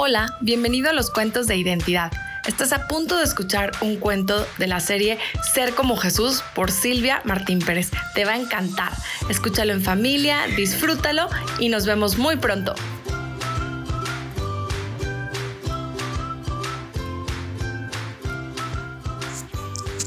[0.00, 2.12] Hola, bienvenido a los cuentos de identidad.
[2.46, 5.18] Estás a punto de escuchar un cuento de la serie
[5.52, 7.90] Ser como Jesús por Silvia Martín Pérez.
[8.14, 8.92] Te va a encantar.
[9.28, 12.76] Escúchalo en familia, disfrútalo y nos vemos muy pronto.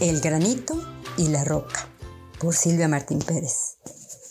[0.00, 0.78] El granito
[1.16, 1.88] y la roca
[2.38, 3.78] por Silvia Martín Pérez.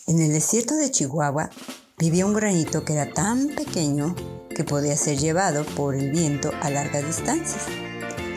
[0.05, 1.49] En el desierto de Chihuahua
[1.97, 4.15] vivía un granito que era tan pequeño
[4.57, 7.65] que podía ser llevado por el viento a largas distancias.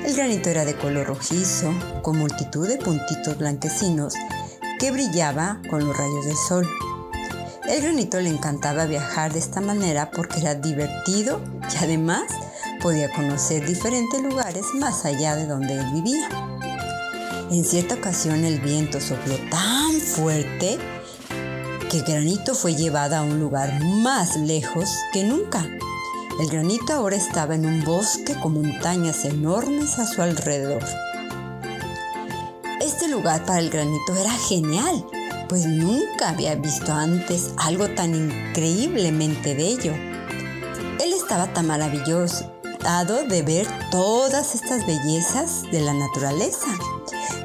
[0.04, 4.12] El granito era de color rojizo, con multitud de puntitos blanquecinos
[4.78, 6.68] que brillaba con los rayos del sol.
[7.66, 11.40] El granito le encantaba viajar de esta manera porque era divertido
[11.72, 12.24] y además
[12.82, 16.28] podía conocer diferentes lugares más allá de donde él vivía.
[17.50, 20.78] En cierta ocasión el viento sopló tan fuerte
[21.90, 25.66] que Granito fue llevada a un lugar más lejos que nunca.
[26.38, 30.84] El granito ahora estaba en un bosque con montañas enormes a su alrededor.
[32.80, 35.04] Este lugar para el granito era genial,
[35.48, 39.92] pues nunca había visto antes algo tan increíblemente bello.
[41.00, 42.50] Él estaba tan maravilloso
[43.28, 46.66] de ver todas estas bellezas de la naturaleza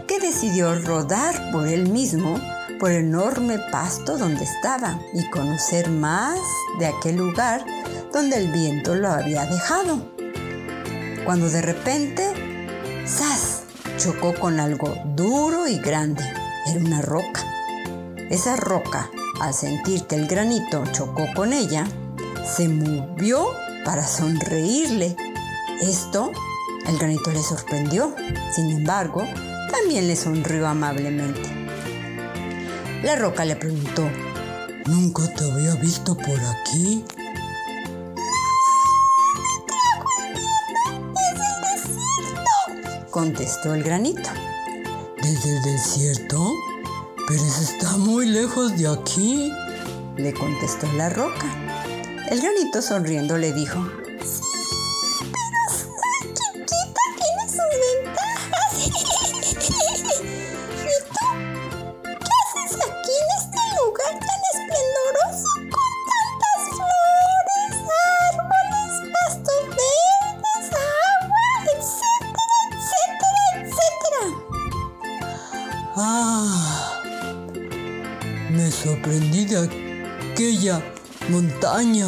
[0.07, 2.39] que decidió rodar por él mismo
[2.79, 6.39] por el enorme pasto donde estaba y conocer más
[6.79, 7.65] de aquel lugar
[8.15, 10.09] donde el viento lo había dejado.
[11.25, 12.25] Cuando de repente,
[13.05, 13.63] ¡zas!
[13.97, 16.23] chocó con algo duro y grande.
[16.65, 17.43] Era una roca.
[18.29, 21.85] Esa roca, al sentir que el granito chocó con ella,
[22.45, 23.49] se movió
[23.83, 25.17] para sonreírle.
[25.81, 26.31] Esto,
[26.87, 28.15] el granito le sorprendió.
[28.53, 29.27] Sin embargo,
[29.69, 31.49] también le sonrió amablemente.
[33.03, 34.09] La roca le preguntó,
[34.85, 37.03] ¿Nunca te había visto por aquí?
[43.15, 44.29] Contestó el granito.
[45.23, 46.53] ¿Desde el desierto?
[47.29, 49.53] Pero eso está muy lejos de aquí,
[50.17, 51.45] le contestó la roca.
[52.29, 53.79] El granito sonriendo le dijo,
[79.05, 79.69] me sorprendí de
[80.31, 80.81] aquella
[81.29, 82.07] montaña.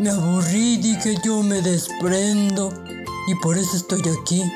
[0.00, 2.72] Me aburrí, dije yo me desprendo
[3.26, 4.40] y por eso estoy aquí.
[4.40, 4.50] ¿En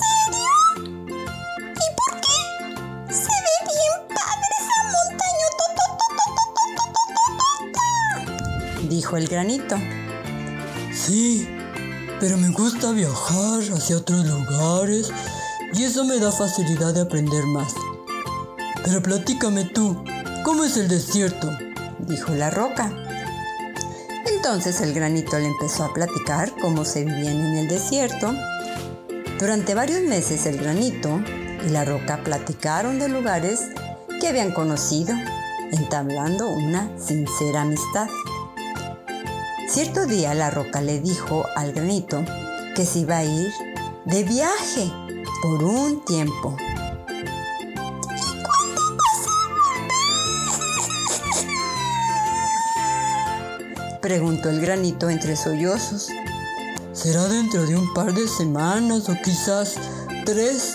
[0.00, 0.48] serio?
[1.74, 2.38] ¿Y por qué?
[3.12, 5.46] Se ve bien padre esa montaña.
[8.88, 9.76] Dijo el granito.
[10.92, 11.48] Sí,
[12.18, 15.10] pero me gusta viajar hacia otros lugares
[15.72, 17.74] y eso me da facilidad de aprender más.
[18.84, 20.02] Pero platícame tú,
[20.44, 21.50] ¿cómo es el desierto?
[21.98, 22.92] Dijo la roca.
[24.26, 28.32] Entonces el granito le empezó a platicar cómo se vivían en el desierto.
[29.38, 31.20] Durante varios meses el granito
[31.66, 33.68] y la roca platicaron de lugares
[34.20, 35.14] que habían conocido,
[35.72, 38.08] entablando una sincera amistad.
[39.68, 42.24] Cierto día la roca le dijo al granito
[42.74, 43.52] que se iba a ir
[44.04, 44.90] de viaje
[45.42, 46.56] por un tiempo.
[54.00, 56.08] Preguntó el granito entre sollozos.
[56.92, 59.76] Será dentro de un par de semanas o quizás
[60.24, 60.74] tres,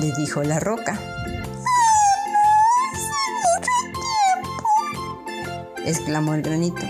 [0.00, 0.98] le dijo la roca.
[5.88, 6.86] exclamó el granito.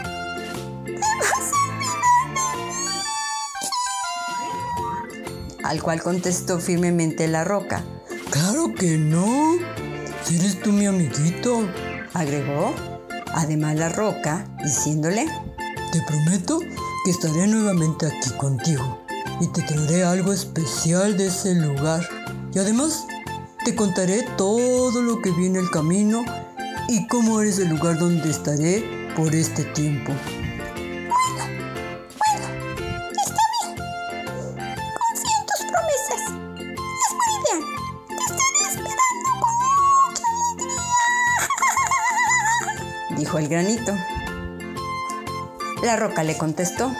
[5.68, 7.84] al cual contestó firmemente la roca.
[8.30, 9.58] Claro que no.
[10.24, 11.68] Si eres tú mi amiguito,
[12.14, 12.74] agregó.
[13.34, 15.26] Además la roca, diciéndole,
[15.90, 16.60] te prometo
[17.04, 18.98] que estaré nuevamente aquí contigo
[19.40, 22.06] y te traeré algo especial de ese lugar.
[22.52, 23.06] Y además
[23.64, 26.24] te contaré todo lo que viene el camino
[26.88, 28.84] y cómo eres el lugar donde estaré
[29.16, 30.12] por este tiempo.
[43.16, 43.92] dijo el granito.
[45.82, 46.90] La roca le contestó.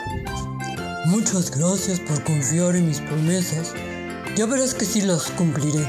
[1.07, 3.75] Muchas gracias por confiar en mis promesas.
[4.37, 5.85] Ya verás que sí las cumpliré.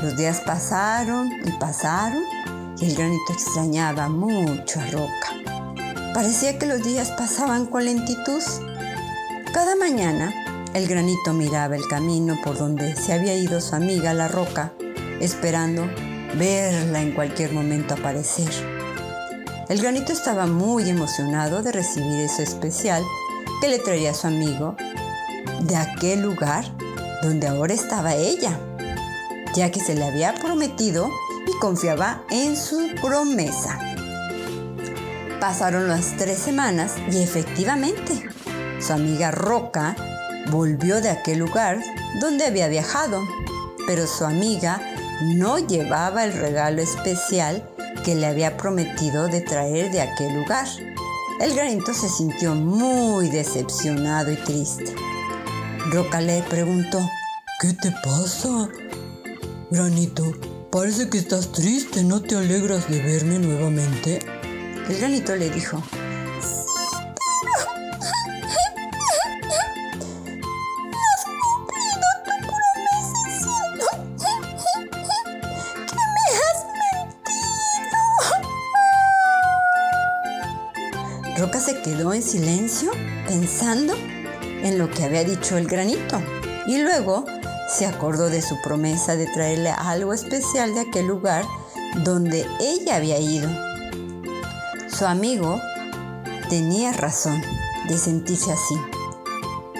[0.00, 2.22] Los días pasaron y pasaron
[2.78, 6.14] y el granito extrañaba mucho a Roca.
[6.14, 8.42] Parecía que los días pasaban con lentitud.
[9.52, 10.32] Cada mañana,
[10.74, 14.72] el granito miraba el camino por donde se había ido su amiga la roca,
[15.20, 15.90] esperando
[16.36, 18.77] verla en cualquier momento aparecer.
[19.68, 23.04] El granito estaba muy emocionado de recibir eso especial
[23.60, 24.76] que le traía su amigo
[25.60, 26.64] de aquel lugar
[27.22, 28.58] donde ahora estaba ella,
[29.54, 31.10] ya que se le había prometido
[31.46, 33.78] y confiaba en su promesa.
[35.38, 38.26] Pasaron las tres semanas y efectivamente,
[38.80, 39.94] su amiga Roca
[40.50, 41.78] volvió de aquel lugar
[42.22, 43.22] donde había viajado,
[43.86, 44.80] pero su amiga
[45.36, 47.68] no llevaba el regalo especial
[48.04, 50.66] que le había prometido de traer de aquel lugar.
[51.40, 54.94] El granito se sintió muy decepcionado y triste.
[55.90, 57.00] Roca le preguntó,
[57.60, 58.68] ¿Qué te pasa?
[59.68, 60.32] Granito,
[60.70, 64.20] parece que estás triste, ¿no te alegras de verme nuevamente?
[64.88, 65.82] El granito le dijo,
[81.38, 82.90] Roca se quedó en silencio
[83.28, 86.20] pensando en lo que había dicho el granito
[86.66, 87.24] y luego
[87.68, 91.44] se acordó de su promesa de traerle algo especial de aquel lugar
[92.02, 93.48] donde ella había ido.
[94.88, 95.60] Su amigo
[96.48, 97.40] tenía razón
[97.88, 98.74] de sentirse así,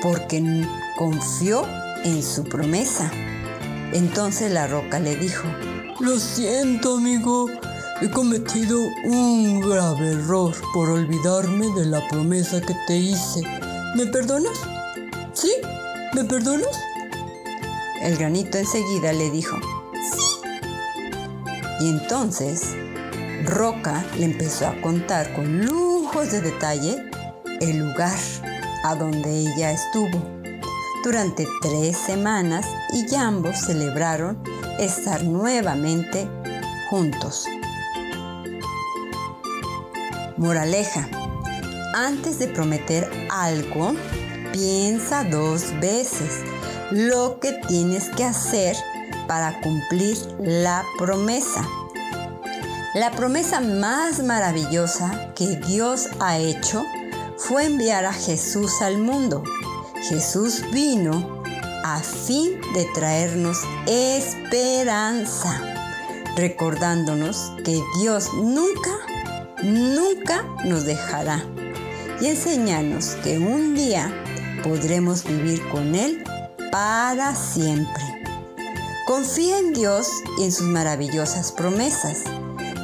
[0.01, 0.65] porque
[0.97, 1.67] confió
[2.05, 3.11] en su promesa.
[3.93, 5.49] Entonces la roca le dijo,
[5.99, 7.49] Lo siento amigo,
[8.01, 13.43] He cometido un grave error por olvidarme de la promesa que te hice.
[13.97, 14.57] ¿Me perdonas?
[15.33, 15.53] ¿Sí?
[16.15, 16.79] ¿Me perdonas?
[18.01, 19.57] El granito enseguida le dijo,
[20.13, 20.23] sí.
[21.81, 22.77] Y entonces
[23.45, 27.11] Roca le empezó a contar con lujos de detalle
[27.61, 28.17] el lugar
[28.85, 30.23] a donde ella estuvo
[31.03, 34.41] durante tres semanas y ambos celebraron
[34.79, 36.29] estar nuevamente
[36.91, 37.49] juntos.
[40.39, 41.09] Moraleja.
[41.95, 43.95] Antes de prometer algo,
[44.53, 46.43] piensa dos veces
[46.91, 48.77] lo que tienes que hacer
[49.27, 51.67] para cumplir la promesa.
[52.95, 56.85] La promesa más maravillosa que Dios ha hecho
[57.37, 59.43] fue enviar a Jesús al mundo.
[60.09, 61.43] Jesús vino
[61.85, 65.61] a fin de traernos esperanza,
[66.37, 68.97] recordándonos que Dios nunca
[69.63, 71.45] nunca nos dejará
[72.21, 74.13] y enseñarnos que un día
[74.63, 76.23] podremos vivir con Él
[76.71, 78.03] para siempre.
[79.07, 80.09] Confía en Dios
[80.39, 82.25] y en sus maravillosas promesas.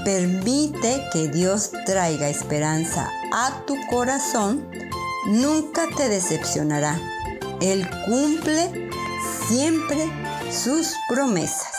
[0.05, 4.67] Permite que Dios traiga esperanza a tu corazón.
[5.26, 6.99] Nunca te decepcionará.
[7.61, 8.91] Él cumple
[9.49, 10.11] siempre
[10.50, 11.74] sus promesas.